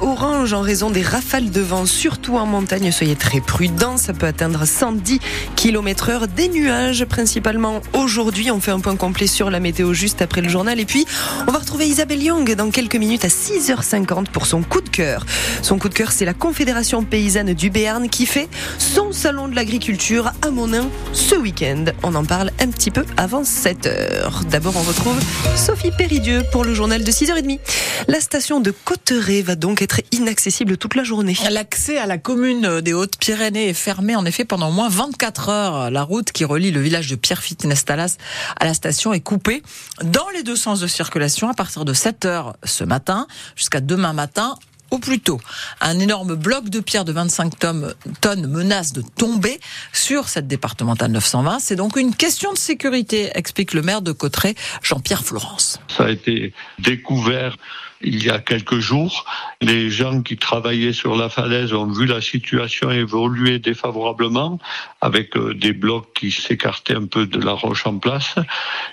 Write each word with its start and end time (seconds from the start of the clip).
Orange 0.00 0.52
en 0.52 0.62
raison 0.62 0.90
des 0.90 1.02
rafales 1.02 1.52
de 1.52 1.60
vent, 1.60 1.86
surtout 1.86 2.38
en 2.38 2.44
montagne. 2.44 2.90
Soyez 2.90 3.14
très 3.14 3.40
prudents, 3.40 3.96
ça 3.96 4.12
peut 4.12 4.26
atteindre 4.26 4.66
110 4.66 5.20
km 5.54 6.08
heure. 6.08 6.26
Des 6.26 6.48
nuages, 6.48 7.04
principalement 7.04 7.80
aujourd'hui. 7.92 8.50
On 8.50 8.60
fait 8.60 8.72
un 8.72 8.80
point 8.80 8.96
complet 8.96 9.28
sur 9.28 9.48
la 9.48 9.60
météo 9.60 9.94
juste 9.94 10.22
après 10.22 10.40
le 10.40 10.48
journal. 10.48 10.80
Et 10.80 10.86
puis, 10.86 11.06
on 11.46 11.52
va 11.52 11.60
retrouver 11.60 11.86
Isabelle 11.86 12.20
Young 12.20 12.52
dans 12.56 12.70
quelques 12.70 12.96
minutes 12.96 13.24
à 13.24 13.28
6h50 13.28 14.26
pour 14.30 14.46
son 14.46 14.64
coup 14.64 14.80
de 14.80 14.88
cœur. 14.88 15.24
Son 15.62 15.78
coup 15.78 15.88
de 15.88 15.94
cœur, 15.94 16.10
c'est 16.10 16.24
la 16.24 16.34
Confédération 16.34 17.04
paysanne 17.04 17.54
du 17.54 17.70
Béarn 17.70 18.08
qui 18.08 18.26
fait 18.26 18.48
son 18.78 19.12
salon 19.12 19.46
de 19.46 19.54
l'agriculture 19.54 20.32
à 20.42 20.50
Monin 20.50 20.88
ce 21.12 21.36
week-end. 21.36 21.84
On 22.02 22.16
en 22.16 22.24
parle 22.24 22.50
un 22.58 22.70
petit 22.70 22.90
peu 22.90 23.04
avant 23.16 23.42
7h. 23.42 24.46
D'abord, 24.50 24.74
on 24.76 24.82
retrouve 24.82 25.20
Sophie 25.54 25.92
Péridieu 25.96 26.42
pour 26.50 26.64
le 26.64 26.74
journal 26.74 27.04
de 27.04 27.12
6h30. 27.12 27.60
La 28.08 28.20
station 28.20 28.58
de 28.58 28.72
Cotteret 28.72 29.42
va 29.42 29.54
donc 29.54 29.75
être 29.82 30.00
inaccessible 30.12 30.76
toute 30.76 30.94
la 30.94 31.04
journée. 31.04 31.36
L'accès 31.50 31.98
à 31.98 32.06
la 32.06 32.18
commune 32.18 32.80
des 32.80 32.92
Hautes-Pyrénées 32.92 33.68
est 33.68 33.74
fermé 33.74 34.16
en 34.16 34.24
effet 34.24 34.44
pendant 34.44 34.68
au 34.68 34.72
moins 34.72 34.88
24 34.88 35.48
heures. 35.48 35.90
La 35.90 36.02
route 36.02 36.32
qui 36.32 36.44
relie 36.44 36.70
le 36.70 36.80
village 36.80 37.08
de 37.08 37.16
Pierrefitte-Nestalas 37.16 38.16
à 38.58 38.64
la 38.64 38.74
station 38.74 39.12
est 39.12 39.20
coupée 39.20 39.62
dans 40.02 40.28
les 40.34 40.42
deux 40.42 40.56
sens 40.56 40.80
de 40.80 40.86
circulation 40.86 41.48
à 41.48 41.54
partir 41.54 41.84
de 41.84 41.92
7 41.92 42.24
heures 42.24 42.56
ce 42.64 42.84
matin 42.84 43.26
jusqu'à 43.56 43.80
demain 43.80 44.12
matin 44.12 44.56
au 44.90 44.98
plus 44.98 45.20
tôt. 45.20 45.40
Un 45.80 45.98
énorme 45.98 46.34
bloc 46.34 46.68
de 46.68 46.80
pierre 46.80 47.04
de 47.04 47.12
25 47.12 47.58
tonnes, 47.58 47.94
tonnes 48.20 48.46
menace 48.46 48.92
de 48.92 49.02
tomber 49.02 49.58
sur 49.92 50.28
cette 50.28 50.46
départementale 50.46 51.10
920. 51.10 51.58
C'est 51.58 51.76
donc 51.76 51.96
une 51.96 52.14
question 52.14 52.52
de 52.52 52.58
sécurité, 52.58 53.30
explique 53.34 53.74
le 53.74 53.82
maire 53.82 54.02
de 54.02 54.12
Cotteret, 54.12 54.54
Jean-Pierre 54.82 55.24
Florence. 55.24 55.80
Ça 55.88 56.04
a 56.04 56.10
été 56.10 56.52
découvert 56.78 57.56
il 58.00 58.24
y 58.24 58.30
a 58.30 58.38
quelques 58.38 58.78
jours. 58.78 59.24
Les 59.60 59.90
gens 59.90 60.22
qui 60.22 60.36
travaillaient 60.36 60.92
sur 60.92 61.16
la 61.16 61.28
falaise 61.28 61.72
ont 61.72 61.86
vu 61.86 62.06
la 62.06 62.20
situation 62.20 62.90
évoluer 62.90 63.58
défavorablement 63.58 64.58
avec 65.00 65.36
euh, 65.36 65.54
des 65.54 65.72
blocs 65.72 66.12
qui 66.14 66.30
s'écartaient 66.30 66.94
un 66.94 67.06
peu 67.06 67.26
de 67.26 67.40
la 67.40 67.52
roche 67.52 67.86
en 67.86 67.98
place. 67.98 68.34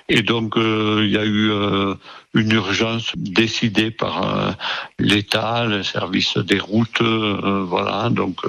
Et 0.09 0.21
donc, 0.21 0.57
euh, 0.57 1.01
il 1.03 1.11
y 1.11 1.17
a 1.17 1.25
eu 1.25 1.51
euh, 1.51 1.95
une 2.33 2.51
urgence 2.51 3.11
décidée 3.15 3.91
par 3.91 4.55
l'État, 4.97 5.65
le 5.65 5.83
service 5.83 6.37
des 6.37 6.57
routes, 6.57 7.01
voilà. 7.01 8.09
Donc, 8.09 8.39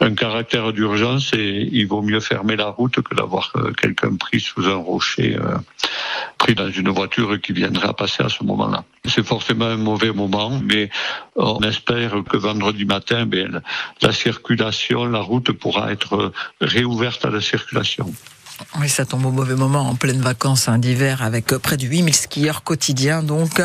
un 0.00 0.14
caractère 0.14 0.72
d'urgence 0.72 1.32
et 1.32 1.68
il 1.72 1.88
vaut 1.88 2.02
mieux 2.02 2.20
fermer 2.20 2.54
la 2.54 2.68
route 2.68 3.00
que 3.00 3.16
d'avoir 3.16 3.52
quelqu'un 3.82 4.14
pris 4.14 4.38
sous 4.38 4.68
un 4.68 4.76
rocher, 4.76 5.36
pris 6.38 6.54
dans 6.54 6.70
une 6.70 6.90
voiture 6.90 7.40
qui 7.40 7.52
viendrait 7.52 7.92
passer 7.94 8.22
à 8.22 8.28
ce 8.28 8.44
moment-là. 8.44 8.84
C'est 9.08 9.26
forcément 9.26 9.66
un 9.66 9.76
mauvais 9.76 10.12
moment, 10.12 10.60
mais 10.62 10.90
on 11.36 11.60
espère 11.60 12.22
que 12.28 12.36
vendredi 12.36 12.84
matin, 12.84 13.26
ben, 13.26 13.62
la 14.02 14.12
circulation, 14.12 15.04
la 15.04 15.20
route 15.20 15.52
pourra 15.52 15.92
être 15.92 16.32
réouverte 16.60 17.24
à 17.24 17.30
la 17.30 17.40
circulation. 17.40 18.12
Oui, 18.80 18.88
ça 18.88 19.04
tombe 19.04 19.24
au 19.26 19.30
mauvais 19.30 19.54
moment 19.54 19.88
en 19.88 19.94
pleine 19.94 20.20
vacances 20.20 20.68
hein, 20.68 20.78
d'hiver 20.78 21.22
avec 21.22 21.46
près 21.46 21.76
de 21.76 21.86
8000 21.86 22.14
skieurs 22.14 22.62
quotidiens. 22.62 23.22
Donc, 23.22 23.60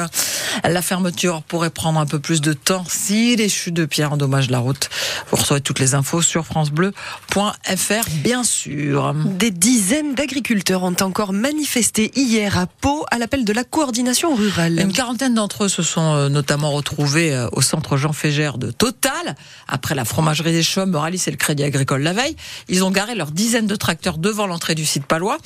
la 0.64 0.82
fermeture 0.82 1.42
pourrait 1.44 1.70
prendre 1.70 2.00
un 2.00 2.06
peu 2.06 2.20
plus 2.20 2.42
de 2.42 2.54
temps 2.54 2.84
si 2.88 3.36
les 3.36 3.50
chutes 3.50 3.74
de 3.74 3.86
pierre 3.86 4.14
endommagent 4.14 4.50
la 4.50 4.60
route. 4.60 4.90
Vous 5.30 5.38
recevez 5.38 5.62
toutes 5.62 5.80
les 5.80 5.96
infos 5.96 6.22
sur 6.22 6.46
francebleu.fr, 6.46 8.10
bien 8.24 8.44
sûr. 8.44 9.14
Des 9.26 9.52
dizaines 9.52 10.16
d'agriculteurs 10.16 10.84
ont 10.84 10.96
encore 11.02 11.34
manifesté 11.34 12.12
hier 12.16 12.58
à 12.58 12.68
Pau 12.68 13.06
à 13.12 13.18
l'appel 13.18 13.46
de 13.46 13.54
la 13.54 13.64
coordination 13.64 14.36
rurale. 14.36 14.80
Une 14.80 14.94
quarantaine 14.94 15.36
d'entre 15.36 15.66
eux 15.66 15.70
se 15.70 15.84
sont 15.84 16.16
euh, 16.16 16.30
notamment 16.30 16.72
retrouvés 16.72 17.34
euh, 17.34 17.48
au 17.52 17.62
centre 17.62 17.98
Jean 17.98 18.14
Fégère 18.14 18.58
de 18.58 18.72
Total. 18.72 19.36
Après 19.68 19.96
la 19.96 20.06
fromagerie 20.06 20.52
des 20.52 20.64
Chaumes, 20.64 20.92
Moralis 20.92 21.24
et 21.28 21.32
le 21.32 21.38
Crédit 21.38 21.64
Agricole 21.64 22.02
la 22.02 22.14
veille, 22.14 22.36
ils 22.68 22.84
ont 22.84 22.92
garé 22.92 23.16
leurs 23.16 23.32
dizaines 23.32 23.68
de 23.68 23.76
tracteurs 23.76 24.18
devant 24.18 24.48
l'entrée 24.48 24.76
du 24.76 24.81
site 24.86 25.06
palois. 25.06 25.38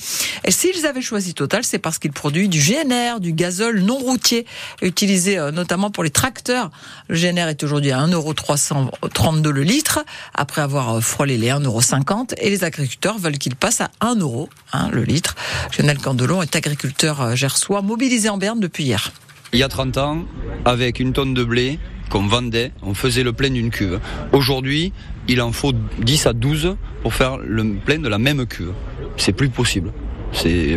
Et 0.44 0.50
s'ils 0.50 0.86
avaient 0.86 1.02
choisi 1.02 1.34
Total, 1.34 1.64
c'est 1.64 1.78
parce 1.78 1.98
qu'il 1.98 2.12
produit 2.12 2.48
du 2.48 2.58
GNR, 2.58 3.20
du 3.20 3.32
gazole 3.32 3.80
non 3.80 3.98
routier, 3.98 4.46
utilisé 4.82 5.38
euh, 5.38 5.50
notamment 5.50 5.90
pour 5.90 6.04
les 6.04 6.10
tracteurs. 6.10 6.70
Le 7.08 7.16
GNR 7.16 7.48
est 7.48 7.62
aujourd'hui 7.62 7.92
à 7.92 7.98
1,332€ 8.06 9.48
le 9.48 9.62
litre, 9.62 10.04
après 10.34 10.62
avoir 10.62 11.02
frôlé 11.02 11.36
les 11.38 11.48
1,50€. 11.48 12.34
Et 12.40 12.50
les 12.50 12.64
agriculteurs 12.64 13.18
veulent 13.18 13.38
qu'il 13.38 13.56
passe 13.56 13.80
à 13.80 13.90
1 14.00 14.16
euro 14.16 14.48
hein, 14.72 14.88
le 14.92 15.02
litre. 15.02 15.34
Lionel 15.78 15.98
Candelon 15.98 16.42
est 16.42 16.56
agriculteur 16.56 17.36
gersois, 17.36 17.82
mobilisé 17.82 18.28
en 18.28 18.38
Berne 18.38 18.60
depuis 18.60 18.84
hier. 18.84 19.12
Il 19.52 19.58
y 19.58 19.62
a 19.62 19.68
30 19.68 19.96
ans, 19.98 20.24
avec 20.64 21.00
une 21.00 21.12
tonne 21.12 21.32
de 21.32 21.44
blé 21.44 21.78
qu'on 22.10 22.26
vendait, 22.26 22.72
on 22.82 22.94
faisait 22.94 23.22
le 23.22 23.32
plein 23.32 23.50
d'une 23.50 23.70
cuve. 23.70 24.00
Aujourd'hui, 24.32 24.92
il 25.28 25.40
en 25.40 25.52
faut 25.52 25.72
10 25.98 26.26
à 26.26 26.32
12 26.32 26.76
pour 27.02 27.14
faire 27.14 27.38
le 27.38 27.74
plein 27.74 27.98
de 27.98 28.08
la 28.08 28.18
même 28.18 28.46
cuve. 28.46 28.72
C'est 29.16 29.32
plus 29.32 29.48
possible. 29.48 29.92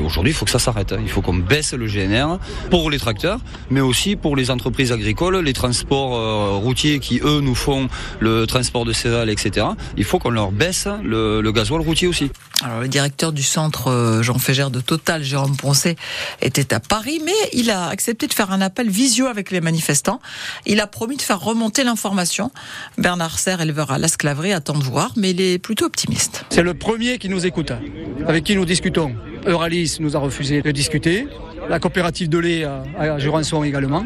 Aujourd'hui, 0.06 0.32
il 0.32 0.34
faut 0.34 0.46
que 0.46 0.52
ça 0.52 0.60
s'arrête. 0.60 0.94
Hein. 0.94 1.00
Il 1.02 1.10
faut 1.10 1.22
qu'on 1.22 1.34
baisse 1.34 1.74
le 1.74 1.86
GNR 1.86 2.40
pour 2.70 2.90
les 2.90 2.98
tracteurs, 2.98 3.40
mais 3.70 3.82
aussi 3.82 4.16
pour 4.16 4.36
les 4.36 4.52
entreprises 4.52 4.92
agricoles, 4.92 5.38
les 5.38 5.54
transports 5.54 6.16
euh, 6.16 6.56
routiers 6.58 7.00
qui 7.00 7.20
eux 7.24 7.42
nous 7.42 7.56
font 7.56 7.90
le 8.20 8.48
transport 8.48 8.86
de 8.86 8.94
céréales, 8.94 9.30
etc. 9.30 9.68
Il 9.98 10.06
faut 10.06 10.18
qu'on 10.18 10.30
leur 10.30 10.52
baisse 10.52 10.88
le, 11.04 11.42
le 11.42 11.52
gasoil 11.52 11.82
routier 11.82 12.08
aussi. 12.08 12.32
Alors, 12.62 12.82
le 12.82 12.90
directeur 12.90 13.32
du 13.32 13.42
centre 13.42 13.88
euh, 13.88 14.22
Jean 14.22 14.38
Fégère 14.38 14.70
de 14.70 14.82
Total, 14.82 15.24
Jérôme 15.24 15.56
Poncet, 15.56 15.96
était 16.42 16.74
à 16.74 16.82
Paris, 16.82 17.22
mais 17.24 17.32
il 17.54 17.72
a 17.72 17.88
accepté 17.88 18.28
de 18.28 18.34
faire 18.34 18.52
un 18.52 18.60
appel 18.60 18.90
visio 18.90 19.28
avec 19.28 19.50
les 19.52 19.62
manifestants. 19.62 20.20
Il 20.66 20.82
a 20.82 20.88
promis 20.88 21.16
de 21.16 21.22
faire 21.22 21.40
remonter 21.40 21.86
l'information. 21.86 22.52
Bernard 22.98 23.40
Serre, 23.40 23.62
éleveur 23.62 23.92
à 23.92 23.98
l'esclaverie, 23.98 24.52
attend 24.52 24.78
de 24.78 24.84
voir, 24.84 25.14
mais 25.16 25.32
il 25.32 25.40
est 25.40 25.58
plutôt 25.58 25.86
optimiste. 25.86 26.44
C'est 26.50 26.64
le 26.64 26.74
premier 26.74 27.18
qui 27.18 27.30
nous 27.30 27.46
écoute, 27.46 27.72
avec 28.28 28.44
qui 28.44 28.56
nous 28.58 28.66
discutons. 28.66 29.16
Euralis 29.46 29.98
nous 30.02 30.18
a 30.18 30.20
refusé 30.20 30.62
de 30.62 30.72
discuter. 30.72 31.28
La 31.70 31.80
coopérative 31.80 32.30
de 32.30 32.40
lait 32.40 32.64
à 32.64 33.20
Jurançon 33.20 33.64
également. 33.64 34.04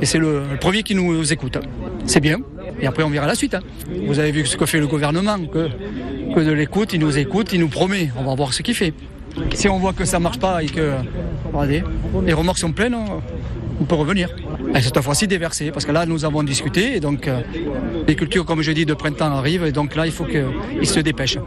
Et 0.00 0.06
c'est 0.06 0.18
le 0.18 0.42
premier 0.60 0.84
qui 0.84 0.94
nous 0.94 1.32
écoute. 1.32 1.58
C'est 2.06 2.20
bien. 2.20 2.38
Et 2.80 2.86
après, 2.86 3.02
on 3.02 3.10
verra 3.10 3.26
la 3.26 3.34
suite. 3.34 3.54
Hein. 3.54 3.60
Vous 4.06 4.18
avez 4.18 4.30
vu 4.30 4.46
ce 4.46 4.56
que 4.56 4.64
fait 4.64 4.78
le 4.78 4.86
gouvernement, 4.86 5.38
que, 5.46 5.68
que 6.34 6.40
de 6.40 6.52
l'écoute, 6.52 6.92
il 6.92 7.00
nous 7.00 7.18
écoute, 7.18 7.52
il 7.52 7.60
nous 7.60 7.68
promet. 7.68 7.89
On 8.16 8.22
va 8.22 8.34
voir 8.34 8.52
ce 8.52 8.62
qu'il 8.62 8.74
fait. 8.74 8.94
Si 9.54 9.68
on 9.68 9.78
voit 9.78 9.92
que 9.92 10.04
ça 10.04 10.20
marche 10.20 10.38
pas 10.38 10.62
et 10.62 10.66
que 10.66 10.92
les 12.24 12.32
remorques 12.32 12.58
sont 12.58 12.72
pleines, 12.72 12.96
on 13.80 13.84
peut 13.84 13.96
revenir. 13.96 14.28
Et 14.74 14.82
cette 14.82 15.00
fois-ci 15.00 15.26
déversé, 15.26 15.70
parce 15.70 15.84
que 15.84 15.92
là 15.92 16.06
nous 16.06 16.24
avons 16.24 16.42
discuté 16.42 16.96
et 16.96 17.00
donc 17.00 17.28
euh, 17.28 17.40
les 18.06 18.16
cultures, 18.16 18.44
comme 18.44 18.62
je 18.62 18.72
dis, 18.72 18.86
de 18.86 18.94
printemps 18.94 19.32
arrivent 19.36 19.64
et 19.64 19.72
donc 19.72 19.96
là 19.96 20.06
il 20.06 20.12
faut 20.12 20.24
qu'ils 20.24 20.88
se 20.88 21.00
dépêchent. 21.00 21.38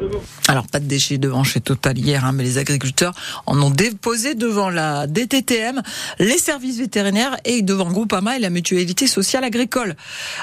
Alors 0.48 0.68
pas 0.68 0.80
de 0.80 0.86
déchets 0.86 1.18
devant 1.18 1.44
chez 1.44 1.62
Total 1.62 1.98
hier, 1.98 2.26
hein, 2.26 2.32
mais 2.34 2.44
les 2.44 2.58
agriculteurs 2.58 3.14
en 3.46 3.62
ont 3.62 3.70
déposé 3.70 4.36
devant 4.36 4.70
la 4.70 5.08
DTTM, 5.08 5.82
les 6.20 6.38
services 6.38 6.80
vétérinaires 6.80 7.38
et 7.46 7.62
devant 7.62 7.92
Groupama 7.92 8.38
et 8.38 8.40
la 8.40 8.50
mutualité 8.50 9.08
sociale 9.08 9.44
agricole. 9.44 9.96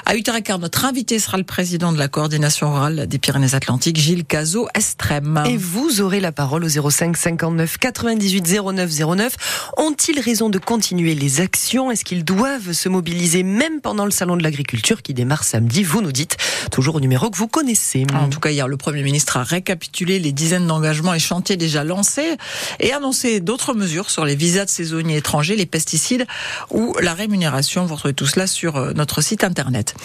À 0.05 0.15
8h15, 0.15 0.59
notre 0.59 0.85
invité 0.85 1.19
sera 1.19 1.37
le 1.37 1.43
président 1.43 1.91
de 1.91 1.97
la 1.97 2.07
coordination 2.07 2.73
rurale 2.73 3.07
des 3.07 3.17
Pyrénées-Atlantiques, 3.17 3.97
Gilles 3.97 4.25
Cazot 4.25 4.67
Estrem. 4.75 5.43
Et 5.47 5.57
vous 5.57 6.01
aurez 6.01 6.19
la 6.19 6.31
parole 6.31 6.63
au 6.63 6.89
05 6.89 7.17
59 7.17 7.77
98 7.77 8.61
09 8.63 8.89
09. 9.15 9.35
Ont-ils 9.77 10.19
raison 10.19 10.49
de 10.49 10.59
continuer 10.59 11.15
les 11.15 11.41
actions? 11.41 11.91
Est-ce 11.91 12.05
qu'ils 12.05 12.23
doivent 12.23 12.60
se 12.73 12.89
mobiliser 12.89 13.43
même 13.43 13.81
pendant 13.81 14.05
le 14.05 14.11
salon 14.11 14.37
de 14.37 14.43
l'agriculture 14.43 15.01
qui 15.01 15.13
démarre 15.13 15.43
samedi. 15.43 15.83
Vous 15.83 16.01
nous 16.01 16.11
dites 16.11 16.37
toujours 16.71 16.95
au 16.95 16.99
numéro 16.99 17.29
que 17.29 17.37
vous 17.37 17.47
connaissez. 17.47 18.05
En 18.13 18.29
tout 18.29 18.39
cas, 18.39 18.51
hier, 18.51 18.67
le 18.67 18.77
Premier 18.77 19.03
ministre 19.03 19.37
a 19.37 19.43
récapitulé 19.43 20.19
les 20.19 20.31
dizaines 20.31 20.67
d'engagements 20.67 21.13
et 21.13 21.19
chantiers 21.19 21.57
déjà 21.57 21.83
lancés 21.83 22.37
et 22.79 22.93
annoncé 22.93 23.39
d'autres 23.39 23.73
mesures 23.73 24.09
sur 24.09 24.25
les 24.25 24.35
visas 24.35 24.65
de 24.65 24.69
saisonniers 24.69 25.17
étrangers, 25.17 25.55
les 25.55 25.65
pesticides 25.65 26.27
ou 26.69 26.95
la 27.01 27.13
rémunération. 27.13 27.85
Vous 27.85 27.95
retrouvez 27.95 28.13
tout 28.13 28.27
cela 28.27 28.47
sur 28.47 28.77
euh, 28.77 28.93
notre 28.93 29.21
site 29.21 29.43
internet. 29.43 29.95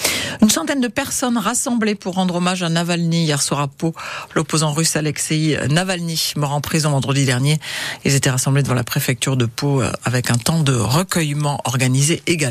Une 0.41 0.51
centaine 0.51 0.81
de 0.81 0.89
personnes 0.89 1.39
rassemblées 1.39 1.95
pour 1.95 2.15
rendre 2.15 2.37
hommage 2.37 2.63
à 2.63 2.69
Navalny 2.69 3.25
hier 3.25 3.43
soir 3.43 3.61
à 3.61 3.69
Pau. 3.69 3.95
L'opposant 4.35 4.73
russe 4.73 4.97
Alexei 4.97 5.59
Navalny, 5.69 6.33
mort 6.37 6.53
en 6.53 6.61
prison 6.61 6.91
vendredi 6.91 7.25
dernier. 7.25 7.61
Ils 8.05 8.15
étaient 8.15 8.31
rassemblés 8.31 8.63
devant 8.63 8.75
la 8.75 8.85
préfecture 8.85 9.37
de 9.37 9.47
Pau 9.47 9.83
euh, 9.83 9.91
avec 10.05 10.31
un 10.31 10.39
temps 10.39 10.63
de 10.63 10.75
recueillement 10.75 11.61
organisé 11.65 12.23
également. 12.27 12.46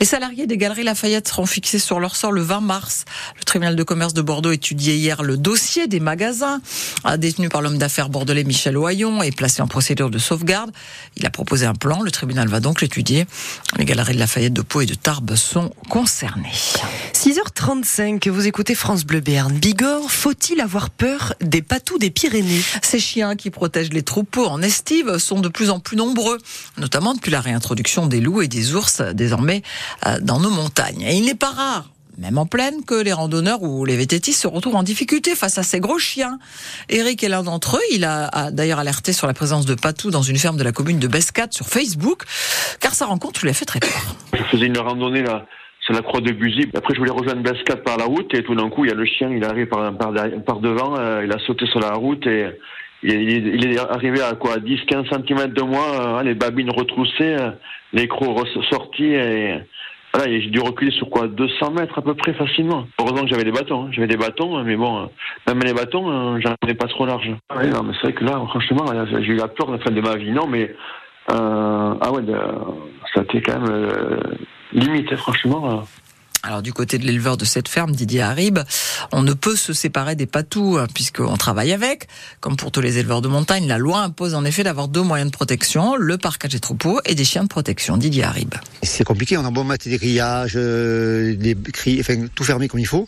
Les 0.00 0.06
salariés 0.06 0.46
des 0.46 0.56
Galeries 0.56 0.84
Lafayette 0.84 1.28
seront 1.28 1.46
fixés 1.46 1.78
sur 1.78 2.00
leur 2.00 2.16
sort 2.16 2.32
le 2.32 2.40
20 2.40 2.60
mars. 2.60 3.04
Le 3.38 3.44
tribunal 3.44 3.76
de 3.76 3.82
commerce 3.82 4.14
de 4.14 4.22
Bordeaux 4.22 4.50
étudiait 4.50 4.96
hier 4.96 5.22
le 5.22 5.36
dossier 5.36 5.88
des 5.88 6.00
magasins 6.00 6.60
détenu 7.18 7.48
par 7.48 7.60
l'homme 7.60 7.78
d'affaires 7.78 8.08
bordelais 8.08 8.44
Michel 8.44 8.78
Oyon 8.78 9.22
et 9.22 9.30
placé 9.30 9.60
en 9.60 9.66
procédure 9.66 10.10
de 10.10 10.18
sauvegarde. 10.18 10.70
Il 11.16 11.26
a 11.26 11.30
proposé 11.30 11.66
un 11.66 11.74
plan. 11.74 12.02
Le 12.02 12.10
tribunal 12.10 12.48
va 12.48 12.60
donc 12.60 12.80
l'étudier. 12.80 13.26
Les 13.76 13.84
Galeries 13.84 14.14
de 14.14 14.18
Lafayette 14.18 14.52
de 14.52 14.62
Pau 14.62 14.80
et 14.80 14.86
de 14.86 14.94
Tarbes 14.94 15.34
sont 15.34 15.70
concernées. 15.88 16.48
6h35, 17.12 18.28
vous 18.30 18.46
écoutez 18.46 18.74
France 18.74 19.04
Bleu 19.04 19.20
Béarn. 19.20 19.52
Bigorre, 19.52 20.10
faut-il 20.10 20.60
avoir 20.60 20.88
peur 20.88 21.34
des 21.42 21.60
patous 21.60 21.98
des 21.98 22.10
Pyrénées? 22.10 22.62
Ces 22.82 22.98
chiens 22.98 23.36
qui 23.36 23.50
protègent 23.50 23.92
les 23.92 24.02
troupeaux 24.02 24.46
en 24.46 24.62
estive 24.62 25.18
sont 25.18 25.40
de 25.40 25.48
plus 25.48 25.68
en 25.68 25.80
plus 25.80 25.96
nombreux, 25.96 26.38
notamment 26.78 27.14
depuis 27.14 27.30
la 27.30 27.42
réintroduction 27.42 28.06
des 28.06 28.20
loups 28.20 28.40
et 28.40 28.48
des 28.48 28.74
ours 28.74 29.02
désormais 29.12 29.62
euh, 30.06 30.18
dans 30.20 30.40
nos 30.40 30.50
montagnes. 30.50 31.02
Et 31.02 31.16
il 31.16 31.24
n'est 31.24 31.34
pas 31.34 31.50
rare 31.50 31.90
même 32.20 32.36
en 32.36 32.46
pleine, 32.46 32.84
que 32.84 32.94
les 32.94 33.12
randonneurs 33.12 33.62
ou 33.62 33.84
les 33.86 33.96
vététistes 33.96 34.42
se 34.42 34.46
retrouvent 34.46 34.76
en 34.76 34.82
difficulté 34.82 35.34
face 35.34 35.56
à 35.58 35.62
ces 35.62 35.80
gros 35.80 35.98
chiens. 35.98 36.38
Eric 36.90 37.24
est 37.24 37.28
l'un 37.28 37.42
d'entre 37.42 37.76
eux. 37.76 37.92
Il 37.92 38.04
a, 38.04 38.50
d'ailleurs 38.50 38.78
alerté 38.78 39.12
sur 39.12 39.26
la 39.26 39.32
présence 39.32 39.64
de 39.64 39.74
patous 39.74 40.10
dans 40.10 40.22
une 40.22 40.36
ferme 40.36 40.58
de 40.58 40.62
la 40.62 40.72
commune 40.72 40.98
de 40.98 41.08
Bescade 41.08 41.52
sur 41.52 41.66
Facebook, 41.66 42.24
car 42.78 42.94
sa 42.94 43.06
rencontre 43.06 43.40
lui 43.42 43.48
a 43.48 43.54
fait 43.54 43.64
très 43.64 43.80
peur. 43.80 44.16
Je 44.34 44.42
faisais 44.44 44.66
une 44.66 44.78
randonnée 44.78 45.22
là 45.22 45.46
sur 45.80 45.94
la 45.94 46.02
croix 46.02 46.20
de 46.20 46.30
Buzy. 46.30 46.68
Après, 46.74 46.94
je 46.94 46.98
voulais 46.98 47.10
rejoindre 47.10 47.42
Bescade 47.42 47.82
par 47.82 47.96
la 47.96 48.04
route 48.04 48.34
et 48.34 48.44
tout 48.44 48.54
d'un 48.54 48.68
coup, 48.68 48.84
il 48.84 48.90
y 48.90 48.92
a 48.92 48.96
le 48.96 49.06
chien, 49.06 49.30
il 49.30 49.42
arrive 49.42 49.66
par, 49.68 49.96
par, 49.96 50.12
par 50.46 50.60
devant, 50.60 50.98
euh, 50.98 51.24
il 51.24 51.32
a 51.32 51.38
sauté 51.46 51.66
sur 51.66 51.80
la 51.80 51.94
route 51.94 52.26
et 52.26 52.48
il 53.02 53.66
est, 53.66 53.78
arrivé 53.78 54.20
à 54.20 54.34
quoi 54.34 54.56
10-15 54.56 55.08
cm 55.08 55.52
de 55.52 55.62
moi, 55.62 56.18
euh, 56.18 56.22
les 56.22 56.34
babines 56.34 56.70
retroussées, 56.70 57.36
euh, 57.40 57.50
les 57.92 58.08
crocs 58.08 58.38
ressortis 58.38 59.14
et 59.14 59.54
voilà, 60.12 60.28
j'ai 60.28 60.50
dû 60.50 60.60
reculer 60.60 60.90
sur 60.90 61.08
quoi 61.08 61.28
200 61.28 61.70
mètres 61.70 61.96
à 61.96 62.02
peu 62.02 62.14
près 62.14 62.34
facilement. 62.34 62.86
Heureusement 62.98 63.22
que 63.22 63.28
j'avais 63.28 63.44
des 63.44 63.52
bâtons, 63.52 63.84
hein. 63.84 63.88
j'avais 63.92 64.08
des 64.08 64.16
bâtons, 64.16 64.62
mais 64.64 64.74
bon, 64.74 65.08
même 65.46 65.60
les 65.60 65.72
bâtons, 65.72 66.40
j'en 66.40 66.54
ai 66.66 66.74
pas 66.74 66.88
trop 66.88 67.06
large. 67.06 67.30
Ah 67.48 67.64
non, 67.66 67.84
mais 67.84 67.92
c'est 67.94 68.08
vrai 68.08 68.12
que 68.14 68.24
là, 68.24 68.32
franchement, 68.48 68.86
j'ai 69.08 69.32
eu 69.32 69.36
la 69.36 69.46
peur 69.46 69.68
de 69.68 69.72
la 69.74 69.78
fin 69.78 69.92
de 69.92 70.00
ma 70.00 70.16
vie, 70.16 70.32
non, 70.32 70.48
mais 70.48 70.74
ah 71.28 72.10
ouais, 72.12 72.22
ça 73.14 73.20
a 73.20 73.22
été 73.22 73.40
quand 73.40 73.60
même 73.60 74.20
limite, 74.72 75.14
franchement. 75.14 75.84
Alors 76.42 76.62
du 76.62 76.72
côté 76.72 76.98
de 76.98 77.04
l'éleveur 77.04 77.36
de 77.36 77.44
cette 77.44 77.68
ferme, 77.68 77.92
Didier 77.92 78.22
Harib, 78.22 78.60
on 79.12 79.22
ne 79.22 79.34
peut 79.34 79.56
se 79.56 79.74
séparer 79.74 80.14
des 80.16 80.26
patous 80.26 80.78
hein, 80.78 80.86
puisqu'on 80.94 81.36
travaille 81.36 81.72
avec. 81.72 82.08
Comme 82.40 82.56
pour 82.56 82.72
tous 82.72 82.80
les 82.80 82.96
éleveurs 82.96 83.20
de 83.20 83.28
montagne, 83.28 83.66
la 83.66 83.76
loi 83.76 84.00
impose 84.00 84.34
en 84.34 84.44
effet 84.46 84.62
d'avoir 84.62 84.88
deux 84.88 85.02
moyens 85.02 85.30
de 85.30 85.36
protection, 85.36 85.96
le 85.96 86.16
parcage 86.16 86.52
des 86.52 86.60
troupeaux 86.60 86.98
et 87.04 87.14
des 87.14 87.24
chiens 87.24 87.42
de 87.42 87.48
protection. 87.48 87.98
Didier 87.98 88.24
Harib. 88.24 88.54
C'est 88.82 89.04
compliqué, 89.04 89.36
on 89.36 89.44
a 89.44 89.50
beau 89.50 89.64
mettre 89.64 89.86
des 89.86 89.98
grillages, 89.98 90.54
euh, 90.56 91.36
des 91.36 91.56
enfin 92.00 92.26
tout 92.34 92.44
fermé 92.44 92.68
comme 92.68 92.80
il 92.80 92.86
faut. 92.86 93.06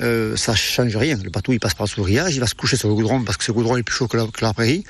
Euh, 0.00 0.36
ça 0.36 0.54
change 0.54 0.96
rien. 0.96 1.18
Le 1.22 1.30
patou, 1.30 1.52
il 1.52 1.60
passe 1.60 1.74
par 1.74 1.86
sous 1.86 2.00
le 2.00 2.04
grillage, 2.04 2.34
il 2.34 2.40
va 2.40 2.46
se 2.46 2.54
coucher 2.54 2.76
sur 2.76 2.88
le 2.88 2.94
goudron 2.94 3.22
parce 3.22 3.36
que 3.36 3.44
ce 3.44 3.52
goudron 3.52 3.76
est 3.76 3.82
plus 3.82 3.94
chaud 3.94 4.08
que 4.08 4.16
la, 4.16 4.52
prairie. 4.54 4.84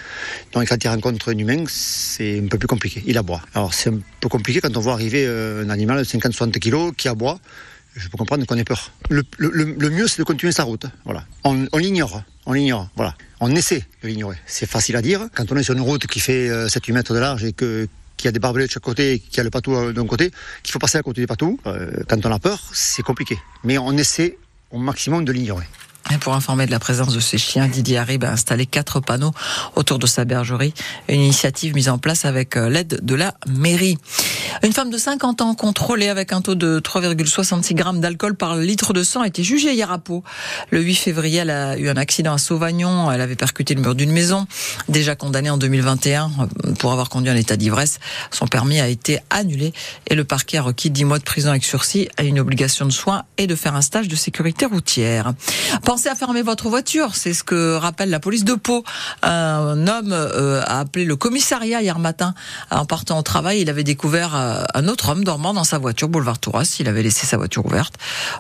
Donc 0.53 0.69
quand 0.69 0.85
il 0.85 0.89
rencontre 0.89 1.33
un 1.33 1.39
humain, 1.39 1.65
c'est 1.69 2.39
un 2.39 2.47
peu 2.47 2.59
plus 2.59 2.69
compliqué. 2.69 3.03
Il 3.07 3.19
aboie. 3.19 3.41
Alors 3.55 3.75
c'est 3.75 3.91
un 3.91 3.99
peu 4.21 4.29
compliqué 4.29 4.61
quand 4.61 4.77
on 4.77 4.81
voit 4.81 4.93
arriver 4.93 5.25
euh, 5.27 5.65
un 5.65 5.71
animal 5.71 5.99
de 5.99 6.05
50-60 6.05 6.59
kilos 6.59 6.93
qui 6.97 7.09
aboie 7.09 7.39
je 7.97 8.09
peux 8.09 8.17
comprendre 8.17 8.45
qu'on 8.47 8.57
ait 8.57 8.65
peur. 8.65 8.93
Le, 9.09 9.23
mieux, 9.91 10.07
c'est 10.07 10.19
de 10.19 10.25
continuer 10.25 10.53
sa 10.53 10.65
route. 10.65 10.87
Voilà. 11.05 11.25
On, 11.45 11.67
l'ignore. 11.77 12.23
On 12.47 12.53
l'ignore. 12.53 12.89
Voilà. 12.97 13.15
On 13.41 13.55
essaie 13.55 13.85
de 14.03 14.09
l'ignorer. 14.09 14.37
C'est 14.47 14.69
facile 14.69 14.97
à 14.97 15.03
dire. 15.03 15.29
Quand 15.35 15.51
on 15.51 15.57
est 15.57 15.63
sur 15.63 15.75
une 15.75 15.81
route 15.81 16.07
qui 16.07 16.21
fait 16.21 16.49
7-8 16.49 16.91
euh, 16.91 16.95
mètres 16.95 17.15
de 17.15 17.19
large 17.19 17.45
et 17.45 17.53
que 17.53 17.89
qu'il 18.17 18.29
a 18.29 18.33
des 18.33 18.39
barbelés 18.39 18.67
de 18.67 18.71
chaque 18.71 18.83
côté, 18.83 19.19
qu'il 19.19 19.39
y 19.39 19.41
a 19.41 19.45
le 19.45 19.51
patou 19.51 19.75
euh, 19.75 19.93
d'un 19.93 20.07
côté, 20.07 20.31
qu'il 20.63 20.73
faut 20.73 20.79
passer 20.79 20.99
à 20.99 21.03
côté 21.03 21.23
des 21.23 21.27
patous, 21.27 21.59
euh, 21.67 21.91
quand 22.07 22.25
on 22.27 22.31
a 22.31 22.39
peur, 22.39 22.61
c'est 22.73 23.03
compliqué. 23.03 23.39
Mais 23.65 23.79
on 23.79 23.93
essaie 23.93 24.37
au 24.71 24.79
maximum 24.79 25.25
de 25.25 25.33
l'ignorer. 25.33 25.65
Et 26.13 26.19
pour 26.19 26.35
informer 26.35 26.67
de 26.67 26.73
la 26.73 26.81
présence 26.81 27.15
de 27.15 27.21
ces 27.21 27.39
chiens, 27.39 27.69
Didier 27.69 27.99
Harib 27.99 28.25
a 28.25 28.33
installé 28.33 28.67
quatre 28.67 28.99
panneaux 28.99 29.33
autour 29.77 30.01
de 30.01 30.07
sa 30.07 30.25
bergerie. 30.25 30.75
Une 31.09 31.21
initiative 31.21 31.75
mise 31.75 31.89
en 31.89 31.99
place 31.99 32.25
avec 32.25 32.57
l'aide 32.57 32.99
de 33.03 33.15
la 33.15 33.35
mairie. 33.49 33.97
Une 34.65 34.73
femme 34.73 34.91
de 34.91 34.99
50 34.99 35.41
ans 35.41 35.55
contrôlée 35.55 36.09
avec 36.09 36.33
un 36.33 36.41
taux 36.43 36.57
de 36.57 36.81
3,66 36.81 37.75
grammes 37.75 38.01
d'alcool 38.01 38.35
par 38.35 38.57
litre 38.57 38.93
de 38.93 39.05
sang 39.05 39.21
a 39.21 39.29
été 39.29 39.45
jugée 39.45 39.73
hier 39.73 39.93
à 39.93 39.99
Pau. 39.99 40.25
Le 40.71 40.81
8 40.81 40.97
février, 40.97 41.39
elle 41.39 41.51
a 41.51 41.79
eu 41.79 41.89
un 41.89 41.97
accident 41.97 42.35
à 42.35 42.39
Sauvagnon. 42.39 43.11
Elle 43.13 43.21
avait 43.21 43.37
percuté 43.37 43.75
le 43.75 43.81
mur 43.81 43.95
d'une 43.95 44.11
maison. 44.11 44.47
Déjà 44.89 45.15
condamnée 45.15 45.51
en 45.51 45.59
2021 45.59 46.31
pour 46.79 46.93
avoir 46.93 47.09
conduit 47.09 47.31
en 47.31 47.37
état 47.37 47.57
d'ivresse, 47.57 48.01
son 48.33 48.47
permis 48.47 48.81
a 48.81 48.89
été 48.89 49.21
annulé 49.31 49.73
et 50.09 50.15
le 50.15 50.25
parquet 50.25 50.59
a 50.59 50.63
requis 50.63 50.91
10 50.91 51.05
mois 51.05 51.19
de 51.19 51.25
prison 51.25 51.51
avec 51.51 51.65
sursis 51.65 52.09
à 52.17 52.25
une 52.25 52.41
obligation 52.41 52.85
de 52.85 52.91
soins 52.91 53.23
et 53.39 53.47
de 53.47 53.55
faire 53.55 53.77
un 53.77 53.83
stage 53.83 54.09
de 54.09 54.17
sécurité 54.17 54.67
routière. 54.67 55.33
À 56.07 56.15
fermer 56.15 56.43
votre 56.43 56.69
voiture, 56.69 57.15
c'est 57.15 57.35
ce 57.35 57.43
que 57.43 57.75
rappelle 57.75 58.11
la 58.11 58.21
police 58.21 58.45
de 58.45 58.55
Pau. 58.55 58.85
Un 59.23 59.87
homme 59.87 60.13
euh, 60.13 60.63
a 60.65 60.81
appelé 60.81 61.05
le 61.05 61.17
commissariat 61.17 61.83
hier 61.83 61.99
matin 61.99 62.35
en 62.71 62.85
partant 62.87 63.19
au 63.19 63.23
travail. 63.23 63.61
Il 63.61 63.71
avait 63.71 63.85
découvert 63.85 64.35
euh, 64.35 64.63
un 64.75 64.89
autre 64.89 65.11
homme 65.11 65.25
dormant 65.25 65.53
dans 65.53 65.65
sa 65.65 65.79
voiture, 65.79 66.09
boulevard 66.09 66.39
Touras. 66.39 66.77
Il 66.81 66.89
avait 66.89 67.03
laissé 67.03 67.27
sa 67.27 67.37
voiture 67.37 67.67
ouverte. 67.67 67.95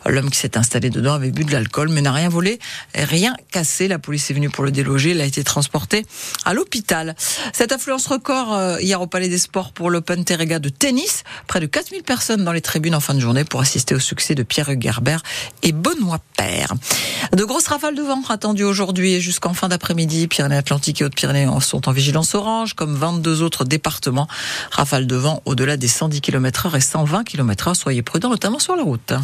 L'homme 0.07 0.31
qui 0.31 0.39
s'est 0.39 0.57
installé 0.57 0.91
dedans 0.91 1.15
avait 1.15 1.31
bu 1.31 1.45
de 1.45 1.53
l'alcool, 1.53 1.89
mais 1.89 2.01
n'a 2.01 2.13
rien 2.13 2.29
volé, 2.29 2.59
rien 2.95 3.35
cassé. 3.51 3.89
La 3.89 3.99
police 3.99 4.31
est 4.31 4.35
venue 4.35 4.51
pour 4.51 4.65
le 4.65 4.71
déloger. 4.71 5.11
Il 5.11 5.21
a 5.21 5.25
été 5.25 5.45
transporté 5.45 6.07
à 6.45 6.55
l'hôpital. 6.55 7.15
Cette 7.53 7.73
affluence 7.73 8.07
record 8.07 8.55
euh, 8.55 8.81
hier 8.81 9.01
au 9.01 9.07
Palais 9.07 9.29
des 9.29 9.39
Sports 9.39 9.73
pour 9.73 9.91
l'Open 9.91 10.25
Terrega 10.25 10.59
de 10.59 10.69
tennis. 10.69 11.25
Près 11.47 11.61
de 11.61 11.67
4000 11.67 12.03
personnes 12.03 12.45
dans 12.45 12.53
les 12.53 12.61
tribunes 12.61 12.95
en 12.95 13.01
fin 13.01 13.15
de 13.15 13.21
journée 13.21 13.45
pour 13.45 13.61
assister 13.61 13.95
au 13.95 14.01
succès 14.01 14.35
de 14.35 14.43
Pierre 14.43 14.71
Gerber 14.81 15.19
et 15.63 15.73
Benoît 15.73 16.21
Père. 16.37 16.75
Grosses 17.51 17.67
rafales 17.67 17.97
de 17.97 18.03
vent 18.03 18.23
attendues 18.29 18.63
aujourd'hui 18.63 19.15
et 19.15 19.21
jusqu'en 19.21 19.55
fin 19.55 19.67
d'après-midi. 19.67 20.29
Pyrénées-Atlantiques 20.29 21.01
et 21.01 21.05
Hautes-Pyrénées 21.05 21.49
sont 21.61 21.89
en 21.89 21.93
vigilance 21.93 22.37
orange, 22.37 22.75
comme 22.75 22.95
22 22.95 23.43
autres 23.43 23.65
départements. 23.65 24.29
Rafales 24.71 25.09
de 25.09 25.17
vent 25.17 25.43
au-delà 25.47 25.77
des 25.77 25.89
110 25.89 26.21
km 26.21 26.67
heure 26.67 26.77
et 26.77 26.81
120 26.81 27.25
km 27.25 27.67
heure. 27.67 27.75
Soyez 27.75 28.03
prudents, 28.03 28.31
notamment 28.31 28.61
sur 28.61 28.77
la 28.77 28.85
route. 28.85 29.15